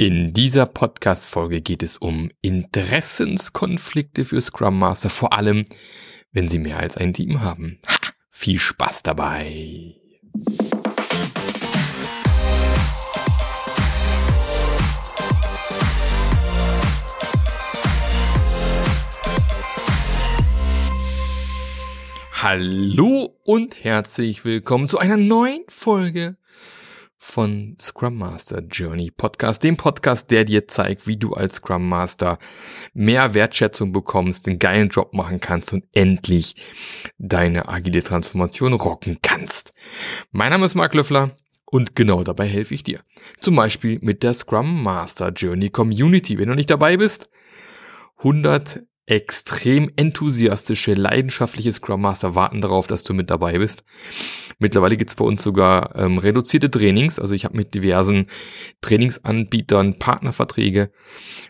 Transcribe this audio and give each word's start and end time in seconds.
In 0.00 0.32
dieser 0.32 0.64
Podcast-Folge 0.64 1.60
geht 1.60 1.82
es 1.82 1.98
um 1.98 2.30
Interessenskonflikte 2.40 4.24
für 4.24 4.40
Scrum 4.40 4.78
Master, 4.78 5.10
vor 5.10 5.34
allem, 5.34 5.66
wenn 6.32 6.48
sie 6.48 6.58
mehr 6.58 6.78
als 6.78 6.96
ein 6.96 7.12
Team 7.12 7.42
haben. 7.42 7.80
Ha, 7.86 7.98
viel 8.30 8.58
Spaß 8.58 9.02
dabei! 9.02 9.96
Hallo 22.42 23.38
und 23.44 23.84
herzlich 23.84 24.46
willkommen 24.46 24.88
zu 24.88 24.96
einer 24.96 25.18
neuen 25.18 25.64
Folge 25.68 26.38
von 27.30 27.76
Scrum 27.80 28.18
Master 28.18 28.60
Journey 28.60 29.10
Podcast, 29.10 29.62
dem 29.62 29.76
Podcast, 29.76 30.30
der 30.30 30.44
dir 30.44 30.66
zeigt, 30.66 31.06
wie 31.06 31.16
du 31.16 31.32
als 31.32 31.56
Scrum 31.56 31.88
Master 31.88 32.38
mehr 32.92 33.34
Wertschätzung 33.34 33.92
bekommst, 33.92 34.46
einen 34.48 34.58
geilen 34.58 34.88
Job 34.88 35.14
machen 35.14 35.40
kannst 35.40 35.72
und 35.72 35.84
endlich 35.94 36.56
deine 37.18 37.68
agile 37.68 38.02
Transformation 38.02 38.72
rocken 38.72 39.18
kannst. 39.22 39.72
Mein 40.32 40.50
Name 40.50 40.66
ist 40.66 40.74
Mark 40.74 40.94
Löffler 40.94 41.36
und 41.64 41.94
genau 41.94 42.24
dabei 42.24 42.46
helfe 42.46 42.74
ich 42.74 42.82
dir. 42.82 43.00
Zum 43.38 43.56
Beispiel 43.56 43.98
mit 44.02 44.22
der 44.22 44.34
Scrum 44.34 44.82
Master 44.82 45.30
Journey 45.30 45.70
Community. 45.70 46.38
Wenn 46.38 46.48
du 46.48 46.54
nicht 46.54 46.70
dabei 46.70 46.96
bist, 46.96 47.30
100 48.18 48.82
extrem 49.06 49.90
enthusiastische, 49.96 50.94
leidenschaftliche 50.94 51.72
Scrum 51.72 52.00
Master 52.02 52.34
warten 52.34 52.60
darauf, 52.60 52.86
dass 52.86 53.02
du 53.02 53.12
mit 53.12 53.28
dabei 53.28 53.58
bist. 53.58 53.82
Mittlerweile 54.60 54.96
gibt's 54.96 55.14
bei 55.14 55.24
uns 55.24 55.42
sogar 55.42 55.96
ähm, 55.96 56.18
reduzierte 56.18 56.70
Trainings. 56.70 57.18
Also 57.18 57.34
ich 57.34 57.44
habe 57.44 57.56
mit 57.56 57.74
diversen 57.74 58.26
Trainingsanbietern 58.82 59.98
Partnerverträge, 59.98 60.92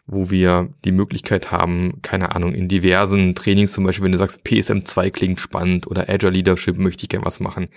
wo 0.06 0.30
wir 0.30 0.73
die 0.84 0.92
Möglichkeit 0.92 1.50
haben, 1.50 2.00
keine 2.02 2.34
Ahnung, 2.34 2.54
in 2.54 2.68
diversen 2.68 3.34
Trainings, 3.34 3.73
zum 3.73 3.85
Beispiel, 3.85 4.04
wenn 4.04 4.12
du 4.12 4.18
sagst, 4.18 4.42
PSM2 4.46 5.10
klingt 5.10 5.40
spannend 5.40 5.87
oder 5.87 6.09
Agile 6.09 6.32
Leadership 6.32 6.79
möchte 6.79 7.02
ich 7.02 7.09
gern 7.09 7.24
was 7.24 7.40
machen. 7.40 7.68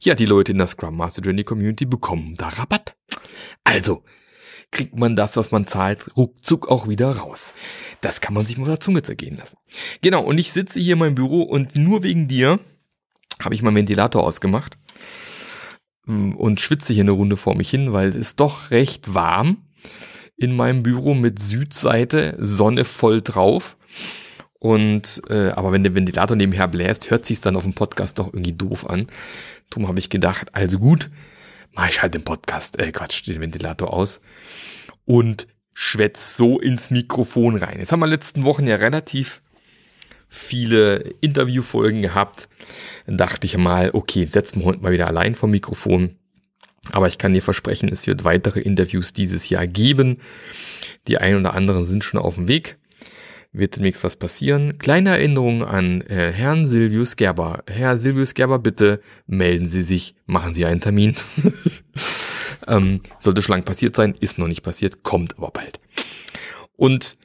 Ja, 0.00 0.14
die 0.14 0.26
Leute 0.26 0.52
in 0.52 0.58
der 0.58 0.66
Scrum 0.66 0.96
Master 0.96 1.22
Journey 1.22 1.44
Community 1.44 1.84
bekommen 1.84 2.34
da 2.36 2.48
Rabatt. 2.48 2.96
Also, 3.64 4.02
kriegt 4.70 4.98
man 4.98 5.16
das, 5.16 5.36
was 5.36 5.50
man 5.50 5.66
zahlt, 5.66 6.16
ruckzuck 6.16 6.68
auch 6.68 6.88
wieder 6.88 7.16
raus. 7.16 7.54
Das 8.00 8.20
kann 8.20 8.34
man 8.34 8.44
sich 8.44 8.58
mal 8.58 8.66
der 8.66 8.80
Zunge 8.80 9.02
zergehen 9.02 9.36
lassen. 9.36 9.56
Genau, 10.00 10.22
und 10.22 10.38
ich 10.38 10.52
sitze 10.52 10.80
hier 10.80 10.94
in 10.94 10.98
meinem 10.98 11.14
Büro 11.14 11.42
und 11.42 11.76
nur 11.76 12.02
wegen 12.02 12.28
dir 12.28 12.58
habe 13.42 13.54
ich 13.54 13.62
meinen 13.62 13.76
Ventilator 13.76 14.22
ausgemacht 14.22 14.78
mm, 16.06 16.32
und 16.32 16.60
schwitze 16.60 16.92
hier 16.92 17.04
eine 17.04 17.12
Runde 17.12 17.36
vor 17.36 17.56
mich 17.56 17.70
hin, 17.70 17.92
weil 17.92 18.08
es 18.08 18.14
ist 18.14 18.40
doch 18.40 18.70
recht 18.70 19.14
warm 19.14 19.58
in 20.36 20.54
meinem 20.54 20.82
Büro 20.82 21.14
mit 21.14 21.38
Südseite, 21.38 22.36
Sonne 22.38 22.84
voll 22.84 23.22
drauf. 23.22 23.76
Und 24.58 25.22
äh, 25.28 25.50
aber 25.50 25.72
wenn 25.72 25.84
der 25.84 25.94
Ventilator 25.94 26.36
nebenher 26.36 26.68
bläst, 26.68 27.10
hört 27.10 27.26
sich 27.26 27.40
dann 27.40 27.56
auf 27.56 27.64
dem 27.64 27.74
Podcast 27.74 28.18
doch 28.18 28.28
irgendwie 28.28 28.54
doof 28.54 28.88
an. 28.88 29.08
Darum 29.70 29.88
habe 29.88 29.98
ich 29.98 30.10
gedacht, 30.10 30.54
also 30.54 30.78
gut, 30.78 31.10
mach 31.74 31.88
ich 31.88 32.02
halt 32.02 32.14
den 32.14 32.24
Podcast, 32.24 32.78
äh 32.78 32.92
Quatsch, 32.92 33.26
den 33.26 33.40
Ventilator 33.40 33.92
aus 33.92 34.20
und 35.04 35.46
schwätz 35.74 36.36
so 36.36 36.60
ins 36.60 36.90
Mikrofon 36.90 37.56
rein. 37.56 37.78
Jetzt 37.78 37.92
haben 37.92 38.00
wir 38.00 38.06
letzten 38.06 38.44
Wochen 38.44 38.66
ja 38.66 38.76
relativ 38.76 39.42
viele 40.28 40.96
Interviewfolgen 41.20 42.02
gehabt. 42.02 42.48
Dann 43.06 43.16
dachte 43.16 43.46
ich 43.46 43.56
mal, 43.56 43.90
okay, 43.92 44.24
setzen 44.24 44.60
wir 44.60 44.66
heute 44.66 44.80
mal 44.80 44.92
wieder 44.92 45.08
allein 45.08 45.34
vom 45.34 45.50
Mikrofon. 45.50 46.16
Aber 46.92 47.08
ich 47.08 47.18
kann 47.18 47.32
dir 47.32 47.42
versprechen, 47.42 47.88
es 47.88 48.06
wird 48.06 48.24
weitere 48.24 48.60
Interviews 48.60 49.12
dieses 49.12 49.48
Jahr 49.48 49.66
geben. 49.66 50.18
Die 51.08 51.18
ein 51.18 51.36
oder 51.36 51.54
anderen 51.54 51.86
sind 51.86 52.04
schon 52.04 52.20
auf 52.20 52.34
dem 52.34 52.48
Weg. 52.48 52.76
Wird 53.56 53.76
demnächst 53.76 54.02
was 54.02 54.16
passieren. 54.16 54.78
Kleine 54.78 55.10
Erinnerung 55.10 55.64
an 55.64 56.00
äh, 56.02 56.32
Herrn 56.32 56.66
Silvius 56.66 57.14
Gerber. 57.14 57.62
Herr 57.68 57.96
Silvius 57.96 58.34
Gerber, 58.34 58.58
bitte 58.58 59.00
melden 59.28 59.68
Sie 59.68 59.82
sich, 59.82 60.16
machen 60.26 60.54
Sie 60.54 60.64
einen 60.64 60.80
Termin. 60.80 61.14
ähm, 62.66 63.00
sollte 63.20 63.42
schon 63.42 63.54
lang 63.54 63.62
passiert 63.62 63.94
sein, 63.94 64.16
ist 64.18 64.40
noch 64.40 64.48
nicht 64.48 64.62
passiert, 64.62 65.04
kommt 65.04 65.38
aber 65.38 65.52
bald. 65.52 65.78
Und 66.74 67.16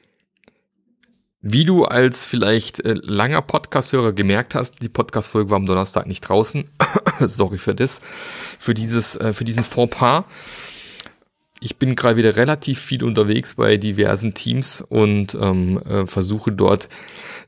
wie 1.42 1.64
du 1.64 1.84
als 1.84 2.24
vielleicht 2.24 2.78
äh, 2.84 2.94
langer 3.02 3.42
Podcast-Hörer 3.42 4.12
gemerkt 4.12 4.54
hast, 4.54 4.80
die 4.82 4.88
Podcast-Folge 4.88 5.50
war 5.50 5.56
am 5.56 5.66
Donnerstag 5.66 6.06
nicht 6.06 6.20
draußen. 6.20 6.70
Sorry 7.18 7.58
für 7.58 7.74
das, 7.74 8.00
für 8.60 8.74
dieses, 8.74 9.16
äh, 9.16 9.32
für 9.32 9.44
diesen 9.44 9.64
Fauxpas. 9.64 10.26
Ich 11.60 11.76
bin 11.76 11.94
gerade 11.94 12.16
wieder 12.16 12.36
relativ 12.36 12.80
viel 12.80 13.04
unterwegs 13.04 13.54
bei 13.54 13.76
diversen 13.76 14.32
Teams 14.32 14.80
und 14.80 15.34
ähm, 15.34 15.78
äh, 15.82 16.06
versuche 16.06 16.52
dort 16.52 16.88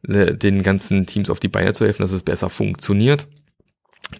äh, 0.06 0.34
den 0.34 0.62
ganzen 0.62 1.06
Teams 1.06 1.30
auf 1.30 1.40
die 1.40 1.48
Beine 1.48 1.72
zu 1.72 1.86
helfen, 1.86 2.02
dass 2.02 2.12
es 2.12 2.22
besser 2.22 2.50
funktioniert. 2.50 3.26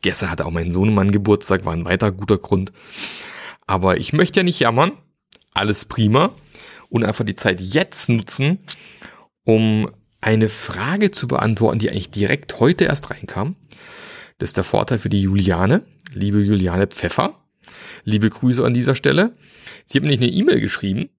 Gestern 0.00 0.30
hatte 0.30 0.46
auch 0.46 0.50
mein 0.50 0.70
Sohnemann 0.70 1.10
Geburtstag, 1.10 1.66
war 1.66 1.74
ein 1.74 1.84
weiter 1.84 2.10
guter 2.10 2.38
Grund. 2.38 2.72
Aber 3.66 3.98
ich 3.98 4.14
möchte 4.14 4.40
ja 4.40 4.44
nicht 4.44 4.60
jammern. 4.60 4.92
Alles 5.52 5.84
prima. 5.84 6.34
Und 6.88 7.04
einfach 7.04 7.24
die 7.24 7.34
Zeit 7.34 7.60
jetzt 7.60 8.08
nutzen, 8.08 8.58
um 9.44 9.90
eine 10.22 10.48
Frage 10.48 11.10
zu 11.10 11.28
beantworten, 11.28 11.78
die 11.78 11.90
eigentlich 11.90 12.10
direkt 12.10 12.60
heute 12.60 12.84
erst 12.84 13.10
reinkam. 13.10 13.56
Das 14.38 14.50
ist 14.50 14.56
der 14.56 14.64
Vorteil 14.64 14.98
für 14.98 15.08
die 15.10 15.20
Juliane, 15.20 15.84
liebe 16.14 16.40
Juliane 16.40 16.86
Pfeffer. 16.86 17.41
Liebe 18.04 18.30
Grüße 18.30 18.64
an 18.64 18.74
dieser 18.74 18.94
Stelle. 18.94 19.36
Sie 19.84 19.98
hat 19.98 20.04
mir 20.04 20.12
eine 20.12 20.26
E-Mail 20.26 20.60
geschrieben 20.60 21.10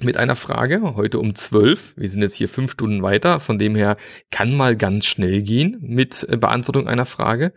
mit 0.00 0.16
einer 0.16 0.36
Frage, 0.36 0.94
heute 0.94 1.18
um 1.18 1.34
zwölf. 1.34 1.92
Wir 1.96 2.08
sind 2.08 2.22
jetzt 2.22 2.34
hier 2.34 2.48
fünf 2.48 2.70
Stunden 2.72 3.02
weiter, 3.02 3.40
von 3.40 3.58
dem 3.58 3.74
her 3.74 3.96
kann 4.30 4.56
mal 4.56 4.76
ganz 4.76 5.06
schnell 5.06 5.42
gehen 5.42 5.78
mit 5.80 6.26
Beantwortung 6.40 6.86
einer 6.86 7.04
Frage. 7.04 7.52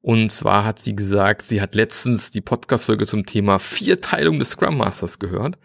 Und 0.00 0.32
zwar 0.32 0.64
hat 0.64 0.80
sie 0.80 0.96
gesagt, 0.96 1.42
sie 1.42 1.60
hat 1.60 1.76
letztens 1.76 2.32
die 2.32 2.40
Podcast-Folge 2.40 3.06
zum 3.06 3.26
Thema 3.26 3.60
Vierteilung 3.60 4.40
des 4.40 4.50
Scrum 4.50 4.76
Masters 4.76 5.20
gehört. 5.20 5.56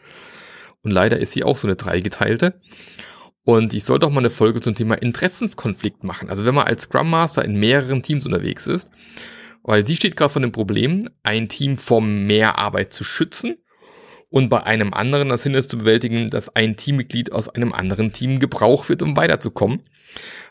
Und 0.83 0.91
leider 0.91 1.17
ist 1.17 1.31
sie 1.31 1.43
auch 1.43 1.57
so 1.57 1.67
eine 1.67 1.75
dreigeteilte. 1.75 2.61
Und 3.43 3.73
ich 3.73 3.85
sollte 3.85 4.05
auch 4.05 4.11
mal 4.11 4.19
eine 4.19 4.29
Folge 4.29 4.61
zum 4.61 4.75
Thema 4.75 4.95
Interessenskonflikt 4.95 6.03
machen. 6.03 6.29
Also 6.29 6.45
wenn 6.45 6.53
man 6.53 6.67
als 6.67 6.83
Scrum 6.83 7.09
Master 7.09 7.43
in 7.43 7.55
mehreren 7.55 8.03
Teams 8.03 8.25
unterwegs 8.25 8.67
ist, 8.67 8.91
weil 9.67 9.85
sie 9.85 9.97
steht 9.97 10.15
gerade 10.15 10.31
vor 10.31 10.41
dem 10.41 10.53
Problem, 10.53 11.09
ein 11.23 11.49
Team 11.49 11.77
vor 11.77 12.01
mehr 12.01 12.57
Arbeit 12.57 12.93
zu 12.93 13.03
schützen 13.03 13.57
und 14.29 14.47
bei 14.47 14.63
einem 14.63 14.93
anderen 14.93 15.27
das 15.27 15.43
Hindernis 15.43 15.67
zu 15.67 15.77
bewältigen, 15.77 16.29
dass 16.29 16.55
ein 16.55 16.77
Teammitglied 16.77 17.33
aus 17.33 17.49
einem 17.49 17.73
anderen 17.73 18.13
Team 18.13 18.39
gebraucht 18.39 18.87
wird, 18.87 19.01
um 19.01 19.17
weiterzukommen. 19.17 19.83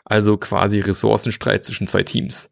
Also 0.05 0.37
quasi 0.37 0.79
Ressourcenstreit 0.79 1.65
zwischen 1.65 1.87
zwei 1.87 2.03
Teams. 2.03 2.51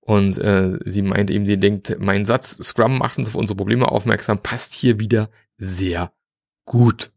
Und 0.00 0.36
äh, 0.36 0.78
sie 0.84 1.00
meint 1.00 1.30
eben, 1.30 1.46
sie 1.46 1.58
denkt, 1.58 1.96
mein 1.98 2.26
Satz, 2.26 2.58
Scrum 2.62 2.98
macht 2.98 3.16
uns 3.16 3.28
auf 3.28 3.34
unsere 3.34 3.56
Probleme 3.56 3.90
aufmerksam, 3.90 4.42
passt 4.42 4.74
hier 4.74 5.00
wieder 5.00 5.30
sehr 5.56 6.12
gut. 6.66 7.12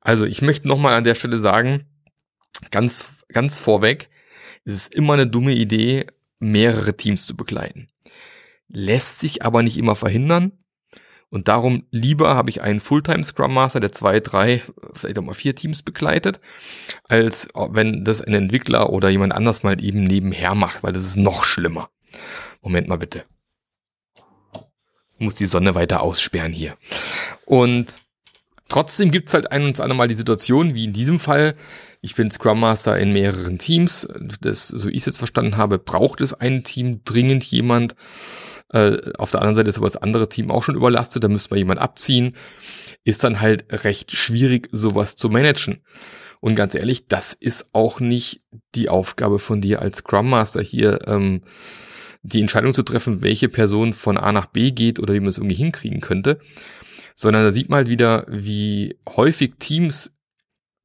Also 0.00 0.24
ich 0.24 0.42
möchte 0.42 0.66
nochmal 0.66 0.94
an 0.94 1.04
der 1.04 1.14
Stelle 1.14 1.38
sagen, 1.38 1.86
ganz, 2.72 3.24
ganz 3.28 3.60
vorweg, 3.60 4.10
es 4.64 4.74
ist 4.74 4.94
immer 4.94 5.14
eine 5.14 5.28
dumme 5.28 5.52
Idee, 5.52 6.06
mehrere 6.40 6.96
Teams 6.96 7.26
zu 7.26 7.36
begleiten. 7.36 7.88
Lässt 8.68 9.20
sich 9.20 9.44
aber 9.44 9.62
nicht 9.62 9.76
immer 9.76 9.96
verhindern. 9.96 10.52
Und 11.28 11.46
darum 11.46 11.84
lieber 11.92 12.34
habe 12.34 12.50
ich 12.50 12.60
einen 12.60 12.80
Fulltime 12.80 13.22
Scrum 13.22 13.54
Master, 13.54 13.78
der 13.78 13.92
zwei, 13.92 14.18
drei, 14.18 14.62
vielleicht 14.94 15.16
auch 15.16 15.22
mal 15.22 15.34
vier 15.34 15.54
Teams 15.54 15.82
begleitet, 15.82 16.40
als 17.04 17.48
wenn 17.54 18.04
das 18.04 18.20
ein 18.20 18.34
Entwickler 18.34 18.90
oder 18.90 19.10
jemand 19.10 19.32
anders 19.32 19.62
mal 19.62 19.80
eben 19.80 20.02
nebenher 20.02 20.56
macht, 20.56 20.82
weil 20.82 20.92
das 20.92 21.04
ist 21.04 21.16
noch 21.16 21.44
schlimmer. 21.44 21.88
Moment 22.62 22.88
mal 22.88 22.98
bitte. 22.98 23.24
Ich 25.14 25.20
muss 25.20 25.36
die 25.36 25.46
Sonne 25.46 25.76
weiter 25.76 26.02
aussperren 26.02 26.52
hier. 26.52 26.76
Und 27.44 28.00
Trotzdem 28.70 29.10
gibt's 29.10 29.34
halt 29.34 29.50
ein 29.52 29.64
und 29.64 29.80
andere 29.80 30.06
die 30.06 30.14
Situation, 30.14 30.74
wie 30.74 30.84
in 30.84 30.92
diesem 30.92 31.18
Fall, 31.18 31.54
ich 32.00 32.14
bin 32.14 32.30
Scrum 32.30 32.60
Master 32.60 32.98
in 32.98 33.12
mehreren 33.12 33.58
Teams, 33.58 34.08
das, 34.40 34.68
so 34.68 34.88
ich 34.88 34.98
es 34.98 35.06
jetzt 35.06 35.18
verstanden 35.18 35.56
habe, 35.56 35.78
braucht 35.78 36.20
es 36.20 36.34
ein 36.34 36.64
Team 36.64 37.02
dringend 37.04 37.44
jemand. 37.44 37.94
Äh, 38.72 39.12
auf 39.18 39.30
der 39.32 39.40
anderen 39.40 39.56
Seite 39.56 39.68
ist 39.68 39.78
aber 39.78 39.86
das 39.86 39.96
andere 39.96 40.28
Team 40.28 40.50
auch 40.50 40.62
schon 40.62 40.76
überlastet, 40.76 41.24
da 41.24 41.28
müsste 41.28 41.50
man 41.50 41.58
jemand 41.58 41.80
abziehen. 41.80 42.36
Ist 43.04 43.24
dann 43.24 43.40
halt 43.40 43.84
recht 43.84 44.12
schwierig, 44.12 44.68
sowas 44.72 45.16
zu 45.16 45.28
managen. 45.28 45.82
Und 46.40 46.54
ganz 46.54 46.74
ehrlich, 46.74 47.06
das 47.06 47.34
ist 47.34 47.74
auch 47.74 48.00
nicht 48.00 48.42
die 48.74 48.88
Aufgabe 48.88 49.38
von 49.38 49.60
dir 49.60 49.82
als 49.82 49.98
Scrum 49.98 50.30
Master 50.30 50.62
hier, 50.62 51.00
ähm, 51.06 51.42
die 52.22 52.40
Entscheidung 52.40 52.72
zu 52.72 52.82
treffen, 52.82 53.22
welche 53.22 53.48
Person 53.48 53.92
von 53.92 54.16
A 54.16 54.32
nach 54.32 54.46
B 54.46 54.70
geht 54.70 54.98
oder 54.98 55.12
wie 55.14 55.20
man 55.20 55.28
es 55.28 55.38
irgendwie 55.38 55.56
hinkriegen 55.56 56.00
könnte 56.00 56.38
sondern 57.20 57.44
da 57.44 57.52
sieht 57.52 57.68
man 57.68 57.76
halt 57.76 57.90
wieder, 57.90 58.24
wie 58.30 58.96
häufig 59.06 59.56
Teams, 59.58 60.16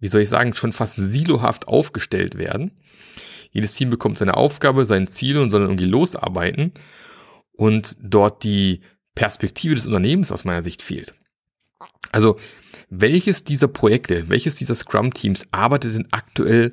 wie 0.05 0.07
soll 0.07 0.21
ich 0.21 0.29
sagen, 0.29 0.53
schon 0.53 0.71
fast 0.71 0.97
silohaft 0.97 1.67
aufgestellt 1.67 2.37
werden. 2.37 2.69
Jedes 3.49 3.73
Team 3.73 3.89
bekommt 3.89 4.19
seine 4.19 4.37
Aufgabe, 4.37 4.85
sein 4.85 5.07
Ziel 5.07 5.39
und 5.39 5.49
soll 5.49 5.61
dann 5.61 5.71
irgendwie 5.71 5.89
losarbeiten 5.89 6.73
und 7.53 7.97
dort 7.99 8.43
die 8.43 8.81
Perspektive 9.15 9.73
des 9.73 9.87
Unternehmens 9.87 10.31
aus 10.31 10.45
meiner 10.45 10.61
Sicht 10.61 10.83
fehlt. 10.83 11.15
Also, 12.11 12.37
welches 12.91 13.45
dieser 13.45 13.67
Projekte, 13.67 14.29
welches 14.29 14.53
dieser 14.53 14.75
Scrum-Teams 14.75 15.47
arbeitet 15.49 15.95
denn 15.95 16.07
aktuell 16.11 16.71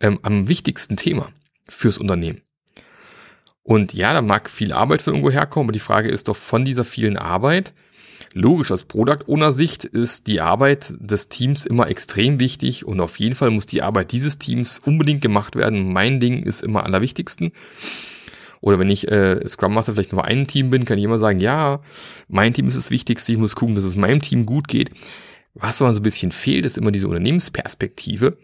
ähm, 0.00 0.20
am 0.22 0.46
wichtigsten 0.46 0.96
Thema 0.96 1.32
fürs 1.68 1.98
Unternehmen? 1.98 2.42
Und 3.64 3.92
ja, 3.92 4.12
da 4.12 4.22
mag 4.22 4.48
viel 4.48 4.72
Arbeit 4.72 5.02
von 5.02 5.14
irgendwo 5.14 5.32
herkommen, 5.32 5.66
aber 5.66 5.72
die 5.72 5.80
Frage 5.80 6.10
ist 6.10 6.28
doch 6.28 6.36
von 6.36 6.64
dieser 6.64 6.84
vielen 6.84 7.16
Arbeit, 7.16 7.74
logisch 8.36 8.70
aus 8.70 8.84
Product 8.84 9.26
Owner 9.26 9.50
Sicht 9.50 9.84
ist 9.84 10.26
die 10.26 10.40
Arbeit 10.40 10.94
des 11.00 11.28
Teams 11.28 11.64
immer 11.64 11.88
extrem 11.88 12.38
wichtig 12.38 12.84
und 12.84 13.00
auf 13.00 13.18
jeden 13.18 13.34
Fall 13.34 13.50
muss 13.50 13.64
die 13.64 13.82
Arbeit 13.82 14.12
dieses 14.12 14.38
Teams 14.38 14.78
unbedingt 14.84 15.22
gemacht 15.22 15.56
werden. 15.56 15.92
Mein 15.92 16.20
Ding 16.20 16.42
ist 16.42 16.62
immer 16.62 16.84
allerwichtigsten. 16.84 17.52
Oder 18.60 18.78
wenn 18.78 18.90
ich 18.90 19.10
äh, 19.10 19.46
Scrum 19.48 19.74
Master 19.74 19.94
vielleicht 19.94 20.12
nur 20.12 20.24
ein 20.24 20.46
Team 20.46 20.70
bin, 20.70 20.84
kann 20.84 20.98
ich 20.98 21.04
immer 21.04 21.18
sagen, 21.18 21.40
ja, 21.40 21.80
mein 22.28 22.52
Team 22.52 22.68
ist 22.68 22.76
das 22.76 22.90
Wichtigste, 22.90 23.32
ich 23.32 23.38
muss 23.38 23.56
gucken, 23.56 23.74
dass 23.74 23.84
es 23.84 23.96
meinem 23.96 24.20
Team 24.20 24.44
gut 24.44 24.68
geht. 24.68 24.90
Was 25.54 25.80
aber 25.80 25.92
so 25.94 26.00
ein 26.00 26.02
bisschen 26.02 26.32
fehlt, 26.32 26.66
ist 26.66 26.76
immer 26.76 26.90
diese 26.90 27.08
Unternehmensperspektive 27.08 28.36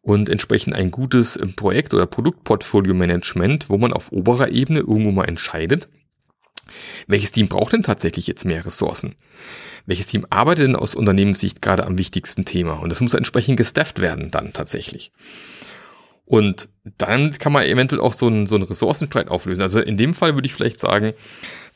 und 0.00 0.28
entsprechend 0.28 0.74
ein 0.74 0.90
gutes 0.90 1.38
Projekt- 1.54 1.94
oder 1.94 2.06
Produktportfolio-Management, 2.06 3.70
wo 3.70 3.78
man 3.78 3.92
auf 3.92 4.10
oberer 4.10 4.50
Ebene 4.50 4.80
irgendwo 4.80 5.12
mal 5.12 5.28
entscheidet, 5.28 5.88
welches 7.06 7.32
Team 7.32 7.48
braucht 7.48 7.72
denn 7.72 7.82
tatsächlich 7.82 8.26
jetzt 8.26 8.44
mehr 8.44 8.64
Ressourcen? 8.64 9.14
Welches 9.86 10.06
Team 10.06 10.26
arbeitet 10.30 10.64
denn 10.64 10.76
aus 10.76 10.94
Unternehmenssicht 10.94 11.60
gerade 11.60 11.84
am 11.84 11.98
wichtigsten 11.98 12.44
Thema? 12.44 12.74
Und 12.74 12.90
das 12.90 13.00
muss 13.00 13.14
entsprechend 13.14 13.56
gestafft 13.56 14.00
werden 14.00 14.30
dann 14.30 14.52
tatsächlich. 14.52 15.12
Und 16.24 16.68
dann 16.84 17.36
kann 17.38 17.52
man 17.52 17.66
eventuell 17.66 18.00
auch 18.00 18.12
so 18.12 18.26
einen, 18.26 18.46
so 18.46 18.54
einen 18.54 18.64
Ressourcenstreit 18.64 19.28
auflösen. 19.28 19.62
Also 19.62 19.80
in 19.80 19.96
dem 19.96 20.14
Fall 20.14 20.34
würde 20.34 20.46
ich 20.46 20.54
vielleicht 20.54 20.78
sagen, 20.78 21.14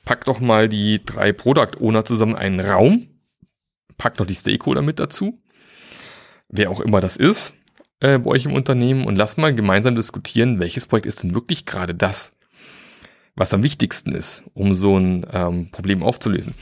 pack 0.05 0.25
doch 0.25 0.41
mal 0.41 0.69
die 0.69 1.05
drei 1.05 1.33
Product 1.33 1.81
Owner 1.81 2.05
zusammen 2.05 2.37
einen 2.37 2.61
Raum, 2.61 3.09
pack 3.99 4.19
noch 4.19 4.27
die 4.27 4.37
Stakeholder 4.37 4.83
mit 4.83 5.01
dazu, 5.01 5.43
wer 6.49 6.71
auch 6.71 6.81
immer 6.81 7.01
das 7.01 7.17
ist, 7.17 7.55
äh, 8.01 8.19
bei 8.19 8.31
euch 8.31 8.45
im 8.45 8.53
Unternehmen 8.53 9.05
und 9.05 9.17
lasst 9.17 9.37
mal 9.37 9.55
gemeinsam 9.55 9.97
diskutieren, 9.97 10.61
welches 10.61 10.87
Projekt 10.87 11.07
ist 11.07 11.23
denn 11.23 11.35
wirklich 11.35 11.67
gerade 11.67 11.95
das, 11.95 12.36
was 13.37 13.55
am 13.55 13.63
wichtigsten 13.63 14.13
ist, 14.13 14.45
um 14.55 14.75
so 14.75 14.99
ein 14.99 15.27
ähm, 15.33 15.71
Problem 15.71 16.03
aufzulösen. 16.03 16.55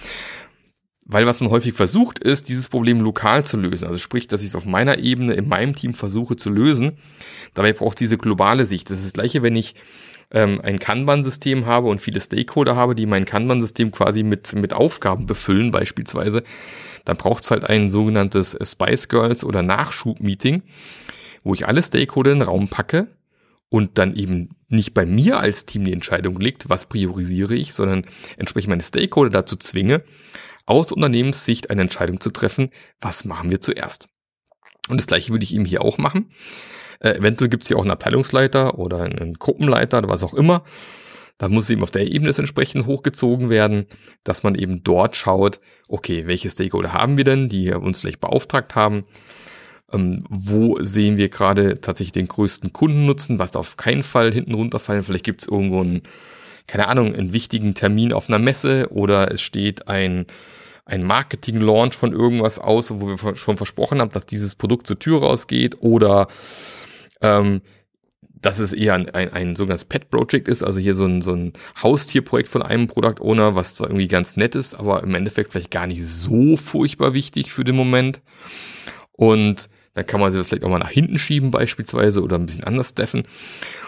Weil 1.07 1.27
was 1.27 1.41
man 1.41 1.51
häufig 1.51 1.75
versucht, 1.75 2.19
ist, 2.19 2.49
dieses 2.49 2.69
Problem 2.69 3.01
lokal 3.01 3.45
zu 3.45 3.57
lösen. 3.59 3.87
Also 3.87 3.99
sprich, 3.99 4.27
dass 4.27 4.41
ich 4.41 4.49
es 4.49 4.57
auf 4.57 4.65
meiner 4.65 4.99
Ebene 4.99 5.35
in 5.35 5.49
meinem 5.49 5.75
Team 5.75 5.95
versuche 5.95 6.37
zu 6.37 6.51
lösen. 6.51 6.99
Dabei 7.53 7.73
braucht 7.73 7.97
es 7.97 8.01
diese 8.01 8.19
globale 8.19 8.65
Sicht. 8.65 8.91
Das 8.91 8.99
ist 8.99 9.07
das 9.07 9.13
gleiche, 9.13 9.43
wenn 9.43 9.55
ich 9.55 9.75
ähm, 10.31 10.61
ein 10.63 10.79
Kanban-System 10.79 11.67
habe 11.67 11.89
und 11.89 12.01
viele 12.01 12.21
Stakeholder 12.21 12.75
habe, 12.75 12.95
die 12.95 13.07
mein 13.07 13.27
Kanban-System 13.27 13.91
quasi 13.91 14.23
mit, 14.23 14.55
mit 14.55 14.73
Aufgaben 14.73 15.27
befüllen 15.27 15.71
beispielsweise. 15.71 16.43
Dann 17.05 17.19
braucht 17.19 17.45
es 17.45 17.51
halt 17.51 17.65
ein 17.65 17.91
sogenanntes 17.91 18.57
Spice 18.63 19.09
Girls 19.09 19.45
oder 19.45 19.63
Nachschub-Meeting, 19.63 20.63
wo 21.45 21.53
ich 21.53 21.69
alle 21.69 21.83
Stakeholder 21.83 22.33
in 22.33 22.39
den 22.41 22.49
Raum 22.49 22.69
packe 22.69 23.09
und 23.69 23.99
dann 23.99 24.17
eben 24.17 24.57
nicht 24.75 24.95
bei 24.95 25.07
mir 25.07 25.39
als 25.39 25.65
Team 25.67 25.85
die 25.85 25.93
Entscheidung 25.93 26.39
liegt, 26.41 26.69
was 26.69 26.87
priorisiere 26.87 27.55
ich, 27.55 27.75
sondern 27.75 28.07
entsprechend 28.37 28.71
meine 28.71 28.83
Stakeholder 28.83 29.31
dazu 29.31 29.57
zwinge, 29.57 30.05
aus 30.67 30.93
Unternehmenssicht 30.93 31.71
eine 31.71 31.83
Entscheidung 31.83 32.21
zu 32.21 32.31
treffen, 32.31 32.71
was 33.01 33.25
machen 33.25 33.51
wir 33.51 33.61
zuerst. 33.61 34.09
Und 34.89 34.99
das 34.99 35.07
gleiche 35.07 35.33
würde 35.33 35.45
ich 35.45 35.55
eben 35.55 35.65
hier 35.65 35.83
auch 35.83 35.99
machen. 35.99 36.31
Äh, 37.01 37.17
eventuell 37.17 37.51
gibt 37.51 37.63
es 37.63 37.69
hier 37.69 37.77
auch 37.77 37.83
einen 37.83 37.91
Abteilungsleiter 37.91 38.79
oder 38.79 39.03
einen 39.03 39.35
Gruppenleiter 39.35 39.99
oder 39.99 40.09
was 40.09 40.23
auch 40.23 40.35
immer. 40.35 40.65
Da 41.39 41.49
muss 41.49 41.69
eben 41.69 41.83
auf 41.83 41.91
der 41.91 42.07
Ebene 42.07 42.33
entsprechend 42.37 42.87
hochgezogen 42.87 43.51
werden, 43.51 43.87
dass 44.23 44.43
man 44.43 44.55
eben 44.55 44.85
dort 44.85 45.17
schaut, 45.17 45.61
okay, 45.89 46.27
welche 46.27 46.49
Stakeholder 46.49 46.93
haben 46.93 47.17
wir 47.17 47.25
denn, 47.25 47.49
die 47.49 47.73
uns 47.73 48.01
vielleicht 48.01 48.21
beauftragt 48.21 48.75
haben, 48.75 49.05
ähm, 49.93 50.25
wo 50.29 50.79
sehen 50.83 51.17
wir 51.17 51.29
gerade 51.29 51.81
tatsächlich 51.81 52.13
den 52.13 52.29
größten 52.29 52.73
Kundennutzen, 52.73 53.39
was 53.39 53.57
auf 53.57 53.77
keinen 53.77 54.03
Fall 54.03 54.33
hinten 54.33 54.55
runterfallen. 54.55 55.03
Vielleicht 55.03 55.25
gibt 55.25 55.43
es 55.43 55.49
irgendwo 55.49 55.81
einen, 55.81 56.03
keine 56.67 56.89
Ahnung, 56.89 57.15
einen 57.15 57.33
wichtigen 57.33 57.75
Termin 57.75 58.13
auf 58.13 58.29
einer 58.29 58.39
Messe 58.39 58.89
oder 58.91 59.31
es 59.33 59.43
steht 59.43 59.89
ein, 59.89 60.27
ein 60.87 61.03
Marketing-Launch 61.03 61.95
von 61.95 62.13
irgendwas 62.13 62.59
aus, 62.59 62.91
wo 62.91 63.09
wir 63.09 63.37
schon 63.37 63.57
versprochen 63.57 64.01
haben, 64.01 64.13
dass 64.13 64.27
dieses 64.27 64.55
Produkt 64.55 64.87
zur 64.87 64.99
Tür 64.99 65.21
rausgeht 65.21 65.81
oder 65.81 66.29
ähm, 67.23 67.63
dass 68.45 68.59
es 68.59 68.73
eher 68.73 68.95
ein, 68.95 69.09
ein, 69.11 69.33
ein 69.33 69.57
sogenanntes 69.57 69.87
Pet-Project 69.87 70.49
ist, 70.49 70.63
also 70.63 70.79
hier 70.79 70.95
so 70.95 71.07
ein, 71.07 71.23
so 71.23 71.33
ein 71.33 71.55
Haustierprojekt 71.83 72.49
von 72.49 72.63
einem 72.63 72.87
Product 72.89 73.21
Owner, 73.21 73.55
was 73.55 73.75
zwar 73.75 73.89
irgendwie 73.89 74.09
ganz 74.09 74.37
nett 74.37 74.55
ist, 74.55 74.75
aber 74.75 75.03
im 75.03 75.15
Endeffekt 75.15 75.53
vielleicht 75.53 75.71
gar 75.71 75.87
nicht 75.87 76.07
so 76.07 76.57
furchtbar 76.57 77.15
wichtig 77.15 77.53
für 77.53 77.65
den 77.65 77.77
Moment. 77.77 78.21
Und 79.17 79.69
dann 79.95 80.07
kann 80.07 80.21
man 80.21 80.33
sich 80.33 80.41
das 80.41 80.49
vielleicht 80.49 80.65
auch 80.65 80.71
mal 80.71 80.79
nach 80.79 80.91
hinten 80.91 81.19
schieben 81.19 81.51
beispielsweise 81.51 82.23
oder 82.23 82.37
ein 82.37 82.47
bisschen 82.47 82.65
anders 82.65 82.91
steffen. 82.91 83.25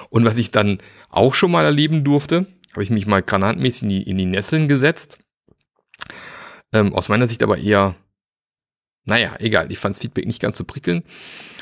Und 0.08 0.24
was 0.24 0.38
ich 0.38 0.50
dann 0.50 0.78
auch 1.10 1.34
schon 1.34 1.50
mal 1.50 1.64
erleben 1.64 2.04
durfte, 2.04 2.46
habe 2.72 2.84
ich 2.84 2.90
mich 2.90 3.06
mal 3.06 3.22
granatmäßig 3.22 3.82
in 3.82 3.88
die, 3.88 4.02
in 4.02 4.18
die 4.18 4.26
Nesseln 4.26 4.68
gesetzt. 4.68 5.18
Ähm, 6.72 6.94
aus 6.94 7.08
meiner 7.08 7.26
Sicht 7.26 7.42
aber 7.42 7.58
eher, 7.58 7.96
naja, 9.04 9.34
egal, 9.40 9.72
ich 9.72 9.78
fand 9.78 9.94
das 9.94 10.02
Feedback 10.02 10.26
nicht 10.26 10.40
ganz 10.40 10.58
so 10.58 10.64
prickelnd. 10.64 11.04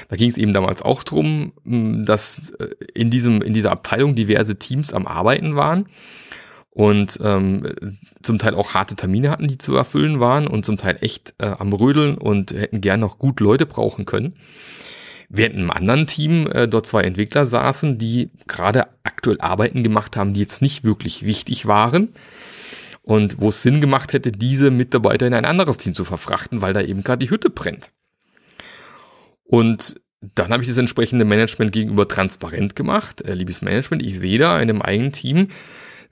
Da 0.08 0.16
ging 0.16 0.30
es 0.30 0.36
eben 0.36 0.52
damals 0.52 0.82
auch 0.82 1.02
drum, 1.04 1.52
dass 1.64 2.50
äh, 2.50 2.70
in 2.94 3.10
diesem, 3.10 3.40
in 3.40 3.54
dieser 3.54 3.70
Abteilung 3.70 4.14
diverse 4.14 4.58
Teams 4.58 4.92
am 4.92 5.06
Arbeiten 5.06 5.56
waren 5.56 5.88
und 6.74 7.20
ähm, 7.22 7.62
zum 8.22 8.38
Teil 8.38 8.54
auch 8.54 8.74
harte 8.74 8.96
Termine 8.96 9.30
hatten, 9.30 9.46
die 9.46 9.58
zu 9.58 9.76
erfüllen 9.76 10.18
waren 10.18 10.48
und 10.48 10.66
zum 10.66 10.76
Teil 10.76 10.98
echt 11.00 11.34
äh, 11.38 11.46
am 11.46 11.72
Rödeln 11.72 12.18
und 12.18 12.52
hätten 12.52 12.80
gern 12.80 13.00
noch 13.00 13.18
gut 13.18 13.38
Leute 13.38 13.64
brauchen 13.64 14.04
können. 14.06 14.34
Während 15.28 15.58
im 15.58 15.70
anderen 15.70 16.08
Team 16.08 16.48
äh, 16.50 16.66
dort 16.66 16.86
zwei 16.86 17.04
Entwickler 17.04 17.46
saßen, 17.46 17.96
die 17.96 18.30
gerade 18.48 18.88
aktuell 19.04 19.40
Arbeiten 19.40 19.84
gemacht 19.84 20.16
haben, 20.16 20.34
die 20.34 20.40
jetzt 20.40 20.62
nicht 20.62 20.82
wirklich 20.82 21.24
wichtig 21.24 21.66
waren 21.66 22.08
und 23.02 23.40
wo 23.40 23.50
es 23.50 23.62
Sinn 23.62 23.80
gemacht 23.80 24.12
hätte, 24.12 24.32
diese 24.32 24.72
Mitarbeiter 24.72 25.28
in 25.28 25.34
ein 25.34 25.44
anderes 25.44 25.78
Team 25.78 25.94
zu 25.94 26.04
verfrachten, 26.04 26.60
weil 26.60 26.72
da 26.72 26.80
eben 26.80 27.04
gerade 27.04 27.24
die 27.24 27.30
Hütte 27.30 27.50
brennt. 27.50 27.92
Und 29.44 30.00
dann 30.34 30.52
habe 30.52 30.62
ich 30.62 30.68
das 30.68 30.78
entsprechende 30.78 31.24
Management 31.24 31.70
gegenüber 31.70 32.08
transparent 32.08 32.74
gemacht. 32.74 33.20
Äh, 33.22 33.34
liebes 33.34 33.62
Management, 33.62 34.02
ich 34.02 34.18
sehe 34.18 34.38
da 34.38 34.56
in 34.56 34.68
einem 34.68 34.82
eigenen 34.82 35.12
Team 35.12 35.48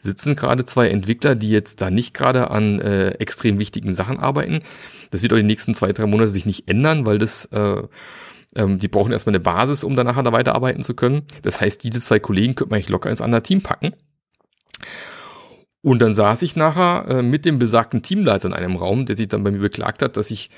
sitzen 0.03 0.35
gerade 0.35 0.65
zwei 0.65 0.89
Entwickler, 0.89 1.35
die 1.35 1.51
jetzt 1.51 1.81
da 1.81 1.91
nicht 1.91 2.13
gerade 2.13 2.51
an 2.51 2.81
äh, 2.81 3.11
extrem 3.13 3.59
wichtigen 3.59 3.95
Sachen 3.95 4.19
arbeiten. 4.19 4.61
Das 5.11 5.23
wird 5.23 5.33
auch 5.33 5.37
die 5.37 5.43
nächsten 5.43 5.75
zwei, 5.75 5.93
drei 5.93 6.07
Monate 6.07 6.31
sich 6.31 6.47
nicht 6.47 6.69
ändern, 6.69 7.07
weil 7.07 7.19
das 7.19 7.45
äh, 7.47 7.83
ähm, 8.55 8.79
die 8.79 8.89
brauchen 8.89 9.13
erstmal 9.13 9.33
eine 9.33 9.41
Basis, 9.41 9.85
um 9.85 9.97
danach 9.97 10.21
da 10.23 10.33
weiterarbeiten 10.33 10.83
zu 10.83 10.95
können. 10.95 11.23
Das 11.43 11.61
heißt, 11.61 11.83
diese 11.85 12.01
zwei 12.01 12.19
Kollegen 12.19 12.55
könnte 12.55 12.71
man 12.71 12.77
eigentlich 12.77 12.89
locker 12.89 13.11
ins 13.11 13.21
andere 13.21 13.43
Team 13.43 13.63
packen. 13.63 13.95
Und 15.83 16.01
dann 16.01 16.15
saß 16.15 16.43
ich 16.43 16.55
nachher 16.55 17.09
äh, 17.09 17.23
mit 17.23 17.45
dem 17.45 17.59
besagten 17.59 18.03
Teamleiter 18.03 18.49
in 18.49 18.55
einem 18.55 18.77
Raum, 18.77 19.07
der 19.07 19.17
sich 19.17 19.29
dann 19.29 19.43
bei 19.43 19.51
mir 19.51 19.59
beklagt 19.59 20.03
hat, 20.03 20.17
dass 20.17 20.31
ich 20.31 20.51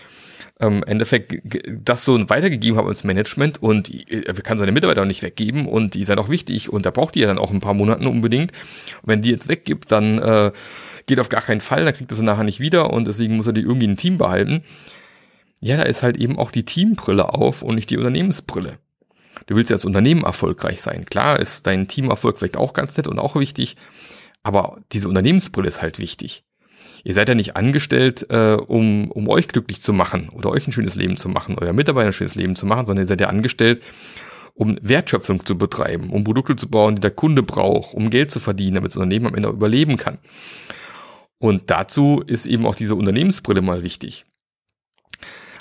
ähm, 0.60 0.82
Endeffekt 0.86 1.34
das 1.68 2.04
so 2.04 2.18
weitergegeben 2.28 2.78
habe 2.78 2.88
ins 2.88 3.04
Management 3.04 3.62
und 3.62 3.90
er 4.10 4.34
kann 4.34 4.58
seine 4.58 4.72
Mitarbeiter 4.72 5.02
auch 5.02 5.06
nicht 5.06 5.22
weggeben 5.22 5.66
und 5.66 5.94
die 5.94 6.04
sind 6.04 6.18
auch 6.18 6.28
wichtig 6.28 6.72
und 6.72 6.86
er 6.86 6.92
braucht 6.92 7.14
die 7.14 7.20
ja 7.20 7.26
dann 7.26 7.38
auch 7.38 7.50
ein 7.50 7.60
paar 7.60 7.74
Monaten 7.74 8.06
unbedingt. 8.06 8.52
Und 9.02 9.08
wenn 9.08 9.22
die 9.22 9.30
jetzt 9.30 9.48
weggibt, 9.48 9.90
dann 9.90 10.18
äh, 10.18 10.52
geht 11.06 11.20
auf 11.20 11.28
gar 11.28 11.42
keinen 11.42 11.60
Fall, 11.60 11.84
dann 11.84 11.94
kriegt 11.94 12.10
er 12.10 12.16
sie 12.16 12.24
nachher 12.24 12.44
nicht 12.44 12.60
wieder 12.60 12.92
und 12.92 13.08
deswegen 13.08 13.36
muss 13.36 13.46
er 13.46 13.52
die 13.52 13.62
irgendwie 13.62 13.88
ein 13.88 13.96
Team 13.96 14.18
behalten. 14.18 14.62
Ja, 15.60 15.76
da 15.76 15.84
ist 15.84 16.02
halt 16.02 16.16
eben 16.16 16.38
auch 16.38 16.50
die 16.50 16.64
Teambrille 16.64 17.32
auf 17.32 17.62
und 17.62 17.74
nicht 17.74 17.90
die 17.90 17.96
Unternehmensbrille. 17.96 18.78
Du 19.46 19.56
willst 19.56 19.70
ja 19.70 19.76
als 19.76 19.84
Unternehmen 19.84 20.22
erfolgreich 20.22 20.80
sein. 20.80 21.04
Klar 21.04 21.40
ist 21.40 21.66
dein 21.66 21.88
Teamerfolg 21.88 22.38
vielleicht 22.38 22.56
auch 22.56 22.72
ganz 22.72 22.96
nett 22.96 23.08
und 23.08 23.18
auch 23.18 23.34
wichtig, 23.36 23.76
aber 24.42 24.78
diese 24.92 25.08
Unternehmensbrille 25.08 25.68
ist 25.68 25.82
halt 25.82 25.98
wichtig. 25.98 26.44
Ihr 27.02 27.14
seid 27.14 27.28
ja 27.28 27.34
nicht 27.34 27.56
angestellt, 27.56 28.26
äh, 28.30 28.54
um, 28.54 29.10
um 29.10 29.28
euch 29.28 29.48
glücklich 29.48 29.80
zu 29.80 29.92
machen 29.92 30.28
oder 30.30 30.50
euch 30.50 30.66
ein 30.66 30.72
schönes 30.72 30.94
Leben 30.94 31.16
zu 31.16 31.28
machen, 31.28 31.56
euer 31.58 31.72
Mitarbeiter 31.72 32.08
ein 32.08 32.12
schönes 32.12 32.34
Leben 32.34 32.54
zu 32.54 32.66
machen, 32.66 32.86
sondern 32.86 33.04
ihr 33.04 33.08
seid 33.08 33.20
ja 33.20 33.28
angestellt, 33.28 33.82
um 34.54 34.78
Wertschöpfung 34.80 35.44
zu 35.44 35.58
betreiben, 35.58 36.10
um 36.10 36.24
Produkte 36.24 36.56
zu 36.56 36.68
bauen, 36.68 36.94
die 36.94 37.00
der 37.00 37.10
Kunde 37.10 37.42
braucht, 37.42 37.94
um 37.94 38.10
Geld 38.10 38.30
zu 38.30 38.40
verdienen, 38.40 38.76
damit 38.76 38.92
das 38.92 38.96
Unternehmen 38.96 39.26
am 39.26 39.34
Ende 39.34 39.48
überleben 39.48 39.96
kann. 39.96 40.18
Und 41.38 41.70
dazu 41.70 42.22
ist 42.26 42.46
eben 42.46 42.64
auch 42.66 42.76
diese 42.76 42.94
Unternehmensbrille 42.94 43.62
mal 43.62 43.82
wichtig. 43.82 44.24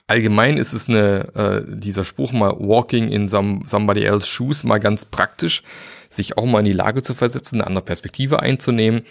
Allgemein 0.05 0.57
ist 0.57 0.73
es 0.73 0.89
eine, 0.89 1.33
äh, 1.33 1.63
dieser 1.65 2.05
Spruch 2.05 2.33
mal 2.33 2.51
walking 2.59 3.09
in 3.09 3.27
some, 3.27 3.61
somebody 3.67 4.03
else's 4.03 4.27
shoes 4.27 4.63
mal 4.63 4.79
ganz 4.79 5.05
praktisch, 5.05 5.63
sich 6.09 6.37
auch 6.37 6.45
mal 6.45 6.59
in 6.59 6.65
die 6.65 6.73
Lage 6.73 7.01
zu 7.01 7.15
versetzen, 7.15 7.55
eine 7.55 7.67
andere 7.67 7.85
Perspektive 7.85 8.39
einzunehmen 8.41 9.03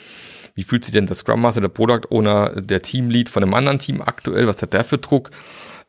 wie 0.55 0.63
fühlt 0.63 0.85
sich 0.85 0.93
denn 0.93 1.07
der 1.07 1.17
Scrum 1.17 1.41
Master, 1.41 1.61
der 1.61 1.69
Product 1.69 2.11
Owner, 2.11 2.61
der 2.61 2.83
Teamlead 2.83 3.29
von 3.29 3.43
einem 3.43 3.55
anderen 3.55 3.79
Team 3.79 4.03
aktuell? 4.03 4.47
Was 4.47 4.63
hat 4.63 4.73
der 4.73 4.85
für 4.85 4.99
Druck? 4.99 5.31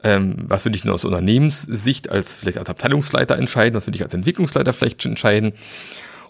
Ähm, 0.03 0.35
was 0.47 0.65
würde 0.65 0.75
ich 0.75 0.83
nur 0.83 0.93
aus 0.93 1.05
Unternehmenssicht 1.05 2.09
als 2.09 2.37
vielleicht 2.37 2.57
als 2.57 2.69
Abteilungsleiter 2.69 3.37
entscheiden? 3.37 3.75
Was 3.75 3.87
würde 3.87 3.95
ich 3.95 4.03
als 4.03 4.13
Entwicklungsleiter 4.13 4.73
vielleicht 4.73 5.05
entscheiden? 5.05 5.53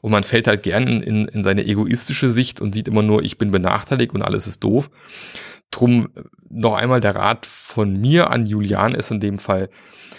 Und 0.02 0.12
man 0.12 0.24
fällt 0.24 0.48
halt 0.48 0.63
gern 0.63 1.02
in, 1.02 1.28
in 1.28 1.44
seine 1.44 1.66
egoistische 1.66 2.30
Sicht 2.30 2.60
und 2.60 2.74
sieht 2.74 2.88
immer 2.88 3.02
nur, 3.02 3.24
ich 3.24 3.38
bin 3.38 3.52
benachteiligt 3.52 4.13
und 4.13 4.22
alles 4.22 4.48
ist 4.48 4.63
doof. 4.63 4.90
drum 5.72 6.10
noch 6.50 6.75
einmal 6.75 7.00
der 7.00 7.16
Rat 7.16 7.46
von 7.46 8.00
mir 8.00 8.30
an 8.30 8.46
Julian 8.46 8.94
ist 8.94 9.12
in 9.12 9.20
dem 9.20 9.40
Fall, 9.40 9.70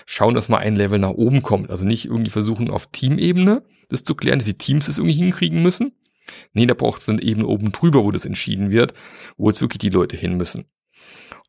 schauen, 0.06 0.35
dass 0.35 0.49
mal 0.49 0.59
ein 0.59 0.75
Level 0.75 0.99
nach 0.99 1.11
oben 1.11 1.42
kommt. 1.42 1.71
Also 1.71 1.87
nicht 1.87 2.06
irgendwie 2.06 2.30
versuchen 2.30 2.71
auf 2.71 2.87
Teamebene 2.88 3.62
das 3.88 4.04
zu 4.04 4.14
klären, 4.14 4.38
dass 4.38 4.47
die 4.47 4.59
Teams 4.59 4.87
das 4.87 4.99
irgendwie 4.99 5.16
hinkriegen 5.16 5.62
müssen. 5.62 5.92
Nee, 6.52 6.66
da 6.66 6.75
braucht 6.75 7.00
es 7.00 7.07
dann 7.07 7.19
eben 7.19 7.45
oben 7.45 7.73
drüber, 7.73 8.04
wo 8.04 8.11
das 8.11 8.25
entschieden 8.25 8.71
wird, 8.71 8.95
wo 9.37 9.49
jetzt 9.49 9.61
wirklich 9.61 9.78
die 9.78 9.90
Leute 9.90 10.16
hin 10.16 10.37
müssen. 10.37 10.66